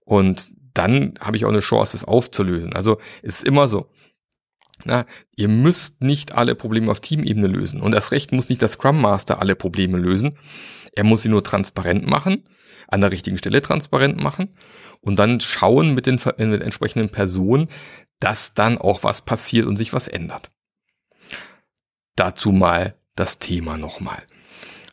Und 0.03 0.49
dann 0.73 1.13
habe 1.19 1.37
ich 1.37 1.45
auch 1.45 1.49
eine 1.49 1.59
Chance, 1.59 1.93
das 1.93 2.03
aufzulösen. 2.03 2.73
Also 2.73 2.99
es 3.23 3.37
ist 3.37 3.43
immer 3.43 3.67
so. 3.67 3.89
Na, 4.83 5.05
ihr 5.35 5.47
müsst 5.47 6.01
nicht 6.01 6.33
alle 6.33 6.53
Probleme 6.53 6.91
auf 6.91 6.99
Teamebene 6.99 7.47
lösen. 7.47 7.79
Und 7.81 7.91
das 7.91 8.11
Recht 8.11 8.33
muss 8.33 8.49
nicht 8.49 8.61
der 8.61 8.69
Scrum 8.69 8.99
Master 8.99 9.39
alle 9.39 9.55
Probleme 9.55 9.97
lösen. 9.97 10.37
Er 10.91 11.05
muss 11.05 11.21
sie 11.21 11.29
nur 11.29 11.43
transparent 11.43 12.05
machen, 12.05 12.43
an 12.87 13.01
der 13.01 13.11
richtigen 13.11 13.37
Stelle 13.37 13.61
transparent 13.61 14.21
machen 14.21 14.55
und 15.01 15.17
dann 15.17 15.39
schauen 15.39 15.93
mit 15.93 16.05
den, 16.05 16.15
mit 16.15 16.39
den 16.39 16.61
entsprechenden 16.61 17.09
Personen, 17.09 17.69
dass 18.19 18.53
dann 18.53 18.77
auch 18.77 19.03
was 19.03 19.21
passiert 19.21 19.65
und 19.65 19.75
sich 19.75 19.93
was 19.93 20.07
ändert. 20.07 20.51
Dazu 22.15 22.51
mal 22.51 22.95
das 23.15 23.39
Thema 23.39 23.77
nochmal. 23.77 24.23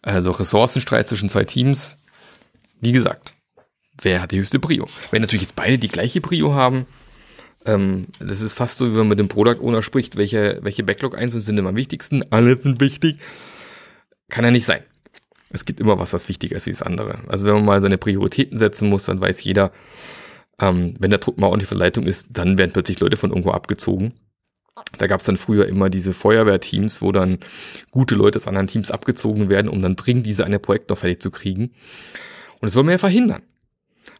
Also 0.02 0.32
Ressourcenstreit 0.32 1.08
zwischen 1.08 1.28
zwei 1.28 1.44
Teams. 1.44 1.96
Wie 2.80 2.92
gesagt, 2.92 3.34
wer 4.00 4.20
hat 4.20 4.32
die 4.32 4.38
höchste 4.38 4.58
Prio? 4.58 4.86
Wenn 5.10 5.22
natürlich 5.22 5.42
jetzt 5.42 5.56
beide 5.56 5.78
die 5.78 5.88
gleiche 5.88 6.20
Prio 6.20 6.54
haben, 6.54 6.86
ähm, 7.64 8.08
das 8.18 8.40
ist 8.40 8.54
fast 8.54 8.78
so, 8.78 8.86
wie 8.86 8.90
wenn 8.90 8.98
man 8.98 9.08
mit 9.08 9.20
dem 9.20 9.28
Product 9.28 9.60
Owner 9.62 9.82
spricht, 9.82 10.16
welche, 10.16 10.58
welche 10.62 10.82
Backlog-Items 10.82 11.44
sind 11.44 11.58
immer 11.58 11.70
am 11.70 11.76
wichtigsten, 11.76 12.24
alle 12.30 12.58
sind 12.58 12.80
wichtig. 12.80 13.18
Kann 14.28 14.44
ja 14.44 14.50
nicht 14.50 14.66
sein. 14.66 14.82
Es 15.50 15.64
gibt 15.64 15.80
immer 15.80 15.98
was, 15.98 16.12
was 16.12 16.28
wichtiger 16.28 16.56
ist 16.56 16.66
wie 16.66 16.70
das 16.70 16.82
andere. 16.82 17.20
Also 17.28 17.46
wenn 17.46 17.54
man 17.54 17.64
mal 17.64 17.82
seine 17.82 17.98
Prioritäten 17.98 18.58
setzen 18.58 18.88
muss, 18.88 19.04
dann 19.04 19.20
weiß 19.20 19.44
jeder, 19.44 19.70
ähm, 20.58 20.96
wenn 20.98 21.10
der 21.10 21.20
Druck 21.20 21.38
mal 21.38 21.48
ordentlich 21.48 21.70
Leitung 21.70 22.06
ist, 22.06 22.28
dann 22.30 22.58
werden 22.58 22.72
plötzlich 22.72 22.98
Leute 23.00 23.16
von 23.16 23.30
irgendwo 23.30 23.50
abgezogen. 23.50 24.14
Da 24.96 25.06
gab 25.06 25.20
es 25.20 25.26
dann 25.26 25.36
früher 25.36 25.66
immer 25.66 25.90
diese 25.90 26.14
Feuerwehrteams, 26.14 27.02
wo 27.02 27.12
dann 27.12 27.38
gute 27.90 28.14
Leute 28.14 28.36
aus 28.36 28.48
anderen 28.48 28.66
Teams 28.66 28.90
abgezogen 28.90 29.48
werden, 29.48 29.68
um 29.68 29.82
dann 29.82 29.96
dringend 29.96 30.26
diese 30.26 30.44
eine 30.46 30.58
Projekt 30.58 30.90
noch 30.90 30.98
fertig 30.98 31.20
zu 31.20 31.30
kriegen. 31.30 31.72
Und 32.60 32.66
das 32.68 32.74
wollen 32.74 32.86
wir 32.86 32.92
ja 32.92 32.98
verhindern. 32.98 33.42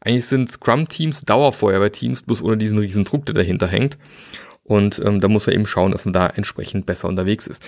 Eigentlich 0.00 0.26
sind 0.26 0.50
Scrum-Teams 0.50 1.22
Dauerfeuerwehrteams, 1.22 2.22
bloß 2.24 2.42
ohne 2.42 2.58
diesen 2.58 2.78
riesen 2.78 3.04
Druck, 3.04 3.26
der 3.26 3.34
dahinter 3.34 3.66
hängt. 3.66 3.98
Und 4.64 5.00
ähm, 5.04 5.20
da 5.20 5.28
muss 5.28 5.46
man 5.46 5.54
eben 5.54 5.66
schauen, 5.66 5.92
dass 5.92 6.04
man 6.04 6.12
da 6.12 6.26
entsprechend 6.26 6.86
besser 6.86 7.08
unterwegs 7.08 7.46
ist. 7.46 7.62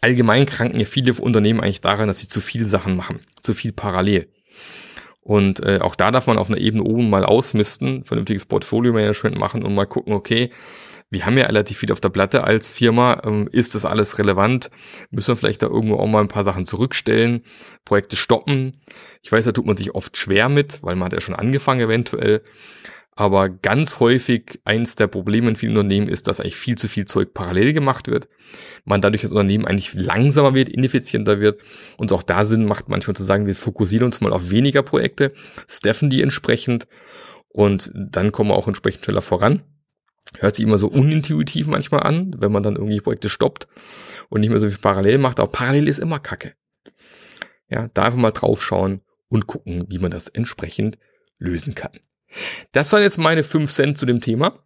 Allgemein 0.00 0.46
kranken 0.46 0.80
ja 0.80 0.86
viele 0.86 1.12
Unternehmen 1.14 1.60
eigentlich 1.60 1.80
daran, 1.80 2.08
dass 2.08 2.18
sie 2.18 2.28
zu 2.28 2.40
viele 2.40 2.66
Sachen 2.66 2.96
machen, 2.96 3.20
zu 3.42 3.54
viel 3.54 3.72
parallel. 3.72 4.28
Und 5.22 5.60
äh, 5.60 5.80
auch 5.80 5.94
da 5.94 6.10
darf 6.10 6.26
man 6.26 6.38
auf 6.38 6.50
einer 6.50 6.58
Ebene 6.58 6.82
oben 6.82 7.08
mal 7.08 7.24
ausmisten, 7.24 8.04
vernünftiges 8.04 8.44
Portfolio-Management 8.44 9.36
machen 9.38 9.62
und 9.62 9.74
mal 9.74 9.86
gucken, 9.86 10.12
okay, 10.12 10.50
wir 11.10 11.26
haben 11.26 11.38
ja 11.38 11.46
relativ 11.46 11.78
viel 11.78 11.92
auf 11.92 12.00
der 12.00 12.08
Platte 12.08 12.44
als 12.44 12.72
Firma. 12.72 13.22
Ähm, 13.24 13.48
ist 13.50 13.74
das 13.74 13.84
alles 13.84 14.18
relevant? 14.18 14.70
Müssen 15.10 15.28
wir 15.28 15.36
vielleicht 15.36 15.62
da 15.62 15.66
irgendwo 15.66 15.96
auch 15.96 16.06
mal 16.06 16.20
ein 16.20 16.28
paar 16.28 16.44
Sachen 16.44 16.64
zurückstellen, 16.64 17.42
Projekte 17.84 18.16
stoppen? 18.16 18.72
Ich 19.22 19.30
weiß, 19.30 19.44
da 19.44 19.52
tut 19.52 19.66
man 19.66 19.76
sich 19.76 19.94
oft 19.94 20.16
schwer 20.16 20.48
mit, 20.48 20.82
weil 20.82 20.96
man 20.96 21.06
hat 21.06 21.12
ja 21.12 21.20
schon 21.20 21.34
angefangen 21.34 21.80
eventuell. 21.80 22.42
Aber 23.16 23.48
ganz 23.48 24.00
häufig 24.00 24.60
eins 24.64 24.96
der 24.96 25.06
Probleme 25.06 25.48
in 25.48 25.56
vielen 25.56 25.76
Unternehmen 25.76 26.08
ist, 26.08 26.26
dass 26.26 26.40
eigentlich 26.40 26.56
viel 26.56 26.76
zu 26.76 26.88
viel 26.88 27.04
Zeug 27.04 27.32
parallel 27.32 27.72
gemacht 27.72 28.08
wird. 28.08 28.28
Man 28.84 29.00
dadurch 29.00 29.22
das 29.22 29.30
Unternehmen 29.30 29.66
eigentlich 29.66 29.94
langsamer 29.94 30.54
wird, 30.54 30.68
ineffizienter 30.68 31.38
wird. 31.38 31.60
Und 31.96 32.12
auch 32.12 32.24
da 32.24 32.44
Sinn 32.44 32.64
macht 32.64 32.88
manchmal 32.88 33.14
zu 33.14 33.22
sagen, 33.22 33.46
wir 33.46 33.54
fokussieren 33.54 34.06
uns 34.06 34.20
mal 34.20 34.32
auf 34.32 34.50
weniger 34.50 34.82
Projekte, 34.82 35.32
steffen 35.68 36.10
die 36.10 36.22
entsprechend 36.22 36.88
und 37.48 37.92
dann 37.94 38.32
kommen 38.32 38.50
wir 38.50 38.56
auch 38.56 38.66
entsprechend 38.66 39.04
schneller 39.04 39.22
voran. 39.22 39.62
Hört 40.38 40.54
sich 40.54 40.64
immer 40.64 40.78
so 40.78 40.88
unintuitiv 40.88 41.66
manchmal 41.66 42.02
an, 42.02 42.34
wenn 42.38 42.52
man 42.52 42.62
dann 42.62 42.76
irgendwie 42.76 43.00
Projekte 43.00 43.28
stoppt 43.28 43.68
und 44.28 44.40
nicht 44.40 44.50
mehr 44.50 44.60
so 44.60 44.68
viel 44.68 44.78
parallel 44.78 45.18
macht. 45.18 45.38
Aber 45.38 45.50
parallel 45.50 45.88
ist 45.88 45.98
immer 45.98 46.18
Kacke. 46.18 46.54
Ja, 47.68 47.88
da 47.94 48.04
einfach 48.04 48.18
mal 48.18 48.30
drauf 48.30 48.62
schauen 48.62 49.00
und 49.28 49.46
gucken, 49.46 49.86
wie 49.88 49.98
man 49.98 50.10
das 50.10 50.28
entsprechend 50.28 50.98
lösen 51.38 51.74
kann. 51.74 51.92
Das 52.72 52.92
waren 52.92 53.02
jetzt 53.02 53.18
meine 53.18 53.44
fünf 53.44 53.70
Cent 53.70 53.98
zu 53.98 54.06
dem 54.06 54.20
Thema. 54.20 54.58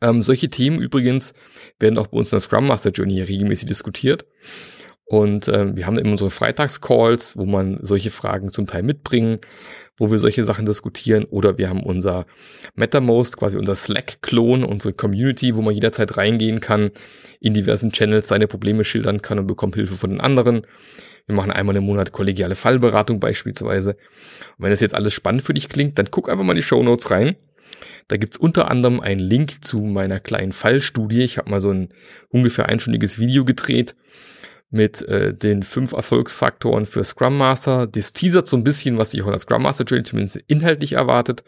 Ähm, 0.00 0.22
solche 0.22 0.50
Themen 0.50 0.80
übrigens 0.80 1.34
werden 1.78 1.98
auch 1.98 2.06
bei 2.08 2.18
uns 2.18 2.32
in 2.32 2.36
der 2.36 2.40
Scrum 2.40 2.66
Master 2.68 2.90
Journey 2.90 3.20
regelmäßig 3.22 3.66
diskutiert. 3.66 4.24
Und 5.10 5.48
ähm, 5.48 5.76
wir 5.76 5.86
haben 5.86 5.98
eben 5.98 6.12
unsere 6.12 6.30
Freitagscalls, 6.30 7.36
wo 7.36 7.44
man 7.44 7.78
solche 7.82 8.12
Fragen 8.12 8.52
zum 8.52 8.68
Teil 8.68 8.84
mitbringen, 8.84 9.40
wo 9.96 10.12
wir 10.12 10.18
solche 10.18 10.44
Sachen 10.44 10.66
diskutieren. 10.66 11.24
Oder 11.24 11.58
wir 11.58 11.68
haben 11.68 11.82
unser 11.82 12.26
MetaMost, 12.76 13.36
quasi 13.36 13.56
unser 13.56 13.74
Slack-Klon, 13.74 14.62
unsere 14.62 14.94
Community, 14.94 15.56
wo 15.56 15.62
man 15.62 15.74
jederzeit 15.74 16.16
reingehen 16.16 16.60
kann, 16.60 16.92
in 17.40 17.54
diversen 17.54 17.90
Channels 17.90 18.28
seine 18.28 18.46
Probleme 18.46 18.84
schildern 18.84 19.20
kann 19.20 19.40
und 19.40 19.48
bekommt 19.48 19.74
Hilfe 19.74 19.96
von 19.96 20.10
den 20.10 20.20
anderen. 20.20 20.62
Wir 21.26 21.34
machen 21.34 21.50
einmal 21.50 21.74
im 21.74 21.82
Monat 21.82 22.12
kollegiale 22.12 22.54
Fallberatung 22.54 23.18
beispielsweise. 23.18 23.94
Und 24.58 24.64
wenn 24.64 24.70
das 24.70 24.78
jetzt 24.78 24.94
alles 24.94 25.12
spannend 25.12 25.42
für 25.42 25.54
dich 25.54 25.68
klingt, 25.68 25.98
dann 25.98 26.06
guck 26.12 26.28
einfach 26.28 26.44
mal 26.44 26.52
in 26.52 26.58
die 26.58 26.62
Show 26.62 26.84
Notes 26.84 27.10
rein. 27.10 27.34
Da 28.06 28.16
gibt's 28.16 28.36
unter 28.36 28.70
anderem 28.70 29.00
einen 29.00 29.20
Link 29.20 29.64
zu 29.64 29.80
meiner 29.80 30.20
kleinen 30.20 30.52
Fallstudie. 30.52 31.24
Ich 31.24 31.36
habe 31.36 31.50
mal 31.50 31.60
so 31.60 31.72
ein 31.72 31.88
ungefähr 32.28 32.68
einstündiges 32.68 33.18
Video 33.18 33.44
gedreht 33.44 33.96
mit 34.70 35.02
äh, 35.02 35.34
den 35.34 35.62
fünf 35.62 35.92
Erfolgsfaktoren 35.92 36.86
für 36.86 37.02
Scrum 37.02 37.36
Master. 37.36 37.86
Das 37.86 38.12
teasert 38.12 38.46
so 38.46 38.56
ein 38.56 38.64
bisschen, 38.64 38.98
was 38.98 39.10
sich 39.10 39.22
auch 39.22 39.26
in 39.26 39.32
der 39.32 39.40
Scrum 39.40 39.62
Master 39.62 39.84
Journey 39.84 40.04
zumindest 40.04 40.36
inhaltlich 40.46 40.94
erwartet. 40.94 41.44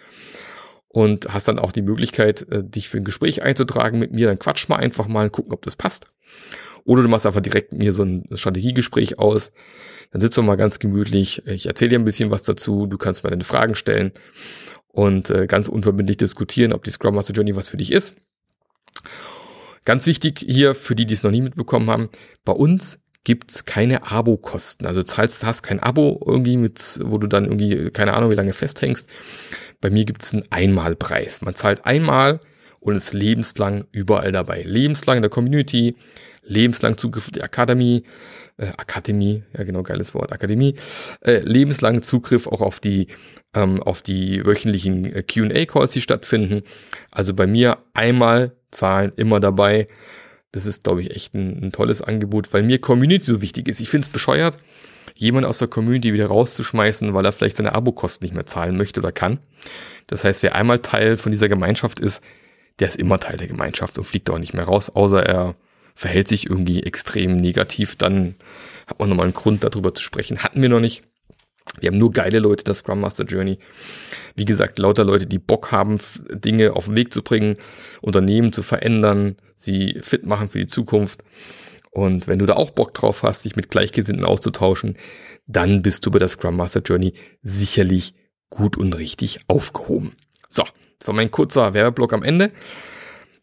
Und 0.89 1.33
hast 1.33 1.49
dann 1.49 1.59
auch 1.59 1.73
die 1.73 1.81
Möglichkeit, 1.83 2.47
äh, 2.51 2.63
dich 2.63 2.89
für 2.89 2.99
ein 2.99 3.05
Gespräch 3.05 3.43
einzutragen 3.43 3.99
mit 3.99 4.13
mir. 4.13 4.27
Dann 4.27 4.39
quatsch 4.39 4.69
mal 4.69 4.77
einfach 4.77 5.07
mal 5.07 5.25
und 5.25 5.33
gucken, 5.33 5.53
ob 5.53 5.63
das 5.63 5.77
passt. 5.77 6.07
Oder 6.85 7.03
du 7.03 7.09
machst 7.09 7.25
einfach 7.25 7.41
direkt 7.41 7.73
mit 7.73 7.81
mir 7.81 7.93
so 7.93 8.03
ein 8.03 8.25
Strategiegespräch 8.35 9.19
aus. 9.19 9.53
Dann 10.11 10.21
sitzen 10.21 10.39
wir 10.39 10.49
mal 10.49 10.57
ganz 10.57 10.79
gemütlich. 10.79 11.47
Ich 11.47 11.67
erzähle 11.67 11.91
dir 11.91 11.99
ein 11.99 12.05
bisschen 12.05 12.31
was 12.31 12.43
dazu. 12.43 12.87
Du 12.87 12.99
kannst 12.99 13.25
mir 13.25 13.31
deine 13.31 13.45
Fragen 13.45 13.75
stellen 13.75 14.13
und 14.89 15.31
äh, 15.31 15.47
ganz 15.47 15.69
unverbindlich 15.69 16.19
diskutieren, 16.19 16.73
ob 16.73 16.85
die 16.85 16.91
Scrum 16.91 17.15
Master 17.15 17.33
Journey 17.33 17.57
was 17.57 17.71
für 17.71 17.79
dich 17.79 17.93
ist. 17.93 18.15
Ganz 19.85 20.07
wichtig 20.07 20.45
hier 20.47 20.75
für 20.75 20.95
die, 20.95 21.07
die 21.07 21.15
es 21.15 21.23
noch 21.23 21.31
nie 21.31 21.41
mitbekommen 21.41 21.91
haben, 21.91 22.11
bei 22.45 22.53
uns 22.53 23.02
gibt's 23.25 23.65
keine 23.65 24.11
Abo-Kosten. 24.11 24.87
Also 24.87 25.03
zahlst, 25.03 25.45
hast 25.45 25.63
kein 25.63 25.81
Abo 25.81 26.21
irgendwie 26.27 26.57
mit, 26.57 27.01
wo 27.05 27.19
du 27.19 27.27
dann 27.27 27.45
irgendwie, 27.45 27.91
keine 27.91 28.15
Ahnung, 28.15 28.31
wie 28.31 28.35
lange 28.35 28.53
festhängst. 28.53 29.09
Bei 29.81 29.91
mir 29.91 30.05
gibt's 30.05 30.33
einen 30.33 30.45
Einmalpreis. 30.51 31.43
Man 31.43 31.55
zahlt 31.55 31.87
einmal 31.87 32.41
und 32.81 32.97
ist 32.97 33.13
lebenslang 33.13 33.85
überall 33.93 34.33
dabei. 34.33 34.63
Lebenslang 34.63 35.19
in 35.19 35.23
der 35.23 35.31
Community, 35.31 35.97
lebenslang 36.43 36.97
Zugriff 36.97 37.27
auf 37.27 37.33
die 37.33 37.43
Akademie, 37.43 38.05
äh, 38.57 38.67
Akademie, 38.77 39.45
ja 39.57 39.65
genau, 39.65 39.83
geiles 39.83 40.15
Wort, 40.15 40.33
Akademie, 40.33 40.75
äh, 41.21 41.39
lebenslang 41.39 42.03
Zugriff 42.03 42.47
auch 42.47 42.61
auf 42.61 42.81
die 42.81 43.07
ähm, 43.55 43.83
auf 43.83 44.03
die 44.03 44.45
wöchentlichen 44.45 45.05
äh, 45.05 45.23
Q&A-Calls, 45.23 45.93
die 45.93 46.01
stattfinden. 46.01 46.63
Also 47.11 47.35
bei 47.35 47.47
mir 47.47 47.79
einmal 47.95 48.53
zahlen, 48.71 49.13
immer 49.17 49.41
dabei. 49.41 49.89
Das 50.53 50.67
ist, 50.67 50.85
glaube 50.85 51.01
ich, 51.03 51.11
echt 51.11 51.35
ein, 51.35 51.65
ein, 51.65 51.73
tolles 51.73 52.03
Angebot, 52.03 52.53
weil 52.53 52.63
mir 52.63 52.79
Community 52.79 53.25
so 53.25 53.43
wichtig 53.43 53.69
ist. 53.69 53.81
Ich 53.81 53.89
finde 53.89 54.07
es 54.07 54.13
bescheuert, 54.13 54.57
jemand 55.17 55.47
aus 55.47 55.59
der 55.59 55.69
Community 55.69 56.13
wieder 56.13 56.27
rauszuschmeißen, 56.27 57.15
weil 57.15 57.25
er 57.25 57.33
vielleicht 57.33 57.57
seine 57.57 57.75
Abokosten 57.75 58.27
nicht 58.27 58.35
mehr 58.35 58.47
zahlen 58.47 58.77
möchte 58.77 59.01
oder 59.01 59.13
kann. 59.13 59.39
Das 60.07 60.25
heißt, 60.25 60.43
wer 60.43 60.55
einmal 60.55 60.81
Teil 60.81 61.17
von 61.17 61.33
dieser 61.33 61.49
Gemeinschaft 61.49 62.01
ist, 62.01 62.23
der 62.79 62.89
ist 62.89 62.97
immer 62.97 63.19
Teil 63.19 63.37
der 63.37 63.49
Gemeinschaft 63.49 63.99
und 63.99 64.05
fliegt 64.05 64.29
auch 64.31 64.39
nicht 64.39 64.55
mehr 64.55 64.65
raus, 64.65 64.91
außer 64.91 65.25
er 65.25 65.55
verhält 65.95 66.29
sich 66.29 66.49
irgendwie 66.49 66.83
extrem 66.83 67.37
negativ, 67.37 67.97
dann 67.97 68.35
hat 68.87 68.99
man 68.99 69.09
nochmal 69.09 69.27
einen 69.27 69.35
Grund 69.35 69.65
darüber 69.65 69.95
zu 69.95 70.03
sprechen. 70.03 70.39
Hatten 70.39 70.63
wir 70.63 70.69
noch 70.69 70.81
nicht. 70.81 71.03
Wir 71.81 71.89
haben 71.89 71.99
nur 71.99 72.13
geile 72.13 72.39
Leute, 72.39 72.65
das 72.65 72.79
Scrum 72.79 73.01
Master 73.01 73.25
Journey. 73.25 73.59
Wie 74.37 74.45
gesagt, 74.45 74.79
lauter 74.79 75.05
Leute, 75.05 75.27
die 75.27 75.39
Bock 75.39 75.73
haben, 75.73 75.99
Dinge 76.31 76.75
auf 76.75 76.87
den 76.87 76.97
Weg 76.97 77.13
zu 77.13 77.23
bringen, 77.23 77.57
Unternehmen 78.01 78.53
zu 78.53 78.63
verändern, 78.63 79.37
sie 79.57 79.99
fit 80.03 80.27
machen 80.27 80.49
für 80.49 80.59
die 80.59 80.67
Zukunft. 80.67 81.23
Und 81.91 82.27
wenn 82.27 82.39
du 82.39 82.47
da 82.47 82.55
auch 82.55 82.71
Bock 82.71 82.95
drauf 82.95 83.23
hast, 83.23 83.45
dich 83.45 83.57
mit 83.57 83.71
Gleichgesinnten 83.71 84.25
auszutauschen, 84.25 84.97
dann 85.47 85.83
bist 85.83 86.07
du 86.07 86.11
bei 86.11 86.19
der 86.19 86.29
Scrum 86.29 86.57
Master 86.57 86.81
Journey 86.81 87.15
sicherlich 87.43 88.15
gut 88.49 88.77
und 88.77 88.95
richtig 88.95 89.41
aufgehoben. 89.49 90.13
So, 90.49 90.65
das 90.99 91.09
war 91.09 91.15
mein 91.15 91.31
kurzer 91.31 91.75
Werbeblock 91.75 92.13
am 92.13 92.23
Ende. 92.23 92.51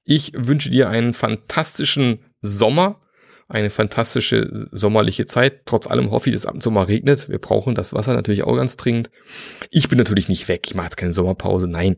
Ich 0.04 0.32
wünsche 0.36 0.70
dir 0.70 0.90
einen 0.90 1.14
fantastischen 1.14 2.20
Sommer, 2.42 3.00
eine 3.50 3.70
fantastische 3.72 4.70
sommerliche 4.72 5.26
Zeit. 5.26 5.66
Trotz 5.66 5.88
allem 5.88 6.12
hoffe 6.12 6.30
ich, 6.30 6.36
dass 6.36 6.46
ab 6.46 6.56
und 6.56 6.74
mal 6.74 6.84
regnet. 6.84 7.30
Wir 7.30 7.40
brauchen 7.40 7.76
das 7.76 7.94
Wasser 7.94 8.14
natürlich 8.14 8.44
auch 8.44 8.56
ganz 8.56 8.78
dringend. 8.78 9.10
Ich 9.72 9.90
bin 9.90 9.98
natürlich 9.98 10.30
nicht 10.30 10.48
weg. 10.48 10.68
Ich 10.68 10.76
mache 10.76 10.86
jetzt 10.86 10.98
keine 10.98 11.14
Sommerpause. 11.14 11.68
Nein, 11.68 11.98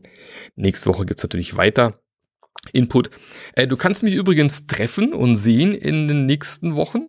nächste 0.56 0.88
Woche 0.88 1.06
gibt's 1.06 1.22
natürlich 1.22 1.56
weiter. 1.56 2.00
Input. 2.72 3.10
Äh, 3.54 3.66
du 3.66 3.76
kannst 3.76 4.02
mich 4.02 4.14
übrigens 4.14 4.66
treffen 4.66 5.12
und 5.12 5.36
sehen 5.36 5.74
in 5.74 6.08
den 6.08 6.26
nächsten 6.26 6.74
Wochen. 6.74 7.08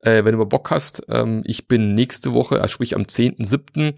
äh, 0.00 0.24
wenn 0.24 0.32
du 0.32 0.38
mal 0.38 0.44
Bock 0.44 0.70
hast. 0.70 1.02
Ähm, 1.08 1.42
ich 1.46 1.68
bin 1.68 1.94
nächste 1.94 2.32
Woche, 2.32 2.60
also 2.60 2.68
sprich 2.68 2.94
am 2.94 3.02
10.7. 3.02 3.94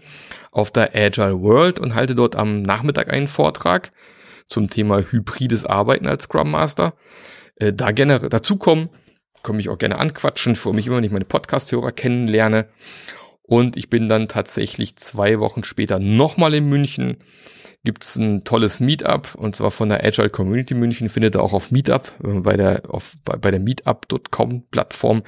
auf 0.51 0.71
der 0.71 0.95
Agile 0.95 1.41
World 1.41 1.79
und 1.79 1.95
halte 1.95 2.15
dort 2.15 2.35
am 2.35 2.61
Nachmittag 2.61 3.11
einen 3.11 3.27
Vortrag 3.27 3.91
zum 4.47 4.69
Thema 4.69 5.01
hybrides 5.01 5.65
Arbeiten 5.65 6.07
als 6.07 6.23
Scrum 6.23 6.51
Master. 6.51 6.93
Äh, 7.55 7.73
da 7.73 7.91
gerne 7.91 8.19
dazukommen, 8.19 8.89
komme 9.43 9.59
ich 9.59 9.69
auch 9.69 9.77
gerne 9.77 9.99
anquatschen, 9.99 10.55
für 10.55 10.73
mich 10.73 10.87
immer, 10.87 10.97
wenn 10.97 11.03
ich 11.03 11.11
meine 11.11 11.25
Podcast-Hörer 11.25 11.91
kennenlerne. 11.91 12.67
Und 13.41 13.77
ich 13.77 13.89
bin 13.89 14.09
dann 14.09 14.27
tatsächlich 14.27 14.95
zwei 14.95 15.39
Wochen 15.39 15.63
später 15.63 15.99
nochmal 15.99 16.53
in 16.53 16.69
München. 16.69 17.17
Gibt's 17.83 18.15
ein 18.17 18.43
tolles 18.43 18.79
Meetup 18.79 19.35
und 19.35 19.55
zwar 19.55 19.71
von 19.71 19.89
der 19.89 20.03
Agile 20.03 20.29
Community 20.29 20.73
München. 20.73 21.09
Findet 21.09 21.35
ihr 21.35 21.41
auch 21.41 21.53
auf 21.53 21.71
Meetup, 21.71 22.11
bei 22.19 22.57
der, 22.57 22.83
auf, 22.87 23.15
bei, 23.23 23.37
bei 23.37 23.51
der 23.51 23.59
Meetup.com 23.59 24.67
Plattform 24.69 25.23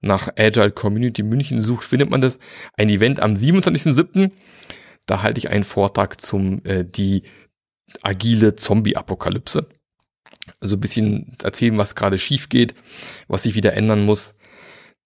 nach 0.00 0.28
Agile 0.36 0.70
Community 0.70 1.22
München 1.22 1.60
sucht, 1.60 1.84
findet 1.84 2.10
man 2.10 2.20
das. 2.20 2.38
Ein 2.76 2.88
Event 2.88 3.20
am 3.20 3.34
27.07. 3.34 4.30
Da 5.06 5.22
halte 5.22 5.38
ich 5.38 5.50
einen 5.50 5.64
Vortrag 5.64 6.20
zum 6.20 6.64
äh, 6.64 6.84
die 6.84 7.22
agile 8.02 8.56
Zombie-Apokalypse. 8.56 9.68
Also 10.60 10.76
ein 10.76 10.80
bisschen 10.80 11.36
erzählen, 11.42 11.76
was 11.78 11.94
gerade 11.94 12.18
schief 12.18 12.48
geht, 12.48 12.74
was 13.28 13.42
sich 13.42 13.54
wieder 13.54 13.74
ändern 13.74 14.04
muss. 14.04 14.34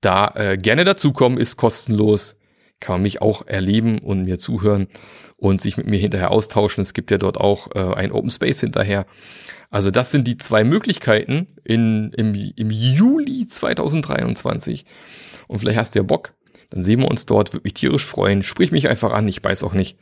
Da 0.00 0.32
äh, 0.34 0.56
gerne 0.56 0.84
dazukommen, 0.84 1.38
ist 1.38 1.56
kostenlos, 1.56 2.36
kann 2.78 2.94
man 2.94 3.02
mich 3.02 3.20
auch 3.20 3.46
erleben 3.46 3.98
und 3.98 4.24
mir 4.24 4.38
zuhören 4.38 4.88
und 5.36 5.60
sich 5.60 5.76
mit 5.76 5.86
mir 5.86 5.98
hinterher 5.98 6.30
austauschen. 6.30 6.82
Es 6.82 6.94
gibt 6.94 7.10
ja 7.10 7.18
dort 7.18 7.38
auch 7.38 7.74
äh, 7.74 7.94
ein 7.94 8.12
Open 8.12 8.30
Space 8.30 8.60
hinterher. 8.60 9.06
Also 9.70 9.90
das 9.90 10.10
sind 10.10 10.26
die 10.26 10.36
zwei 10.36 10.64
Möglichkeiten 10.64 11.48
in, 11.64 12.12
im, 12.12 12.34
im 12.34 12.70
Juli 12.70 13.46
2023. 13.46 14.84
Und 15.48 15.58
vielleicht 15.58 15.78
hast 15.78 15.94
du 15.94 16.00
ja 16.00 16.02
Bock, 16.02 16.34
dann 16.70 16.82
sehen 16.82 17.00
wir 17.00 17.10
uns 17.10 17.26
dort, 17.26 17.52
würde 17.52 17.64
mich 17.64 17.74
tierisch 17.74 18.04
freuen. 18.04 18.42
Sprich 18.42 18.72
mich 18.72 18.88
einfach 18.88 19.12
an, 19.12 19.28
ich 19.28 19.42
weiß 19.42 19.62
auch 19.62 19.72
nicht. 19.72 19.98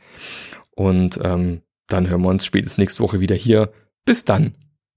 Und 0.71 1.19
ähm, 1.23 1.61
dann 1.87 2.09
hören 2.09 2.21
wir 2.21 2.29
uns 2.29 2.45
spätestens 2.45 2.77
nächste 2.77 3.03
Woche 3.03 3.19
wieder 3.19 3.35
hier. 3.35 3.71
Bis 4.05 4.25
dann, 4.25 4.55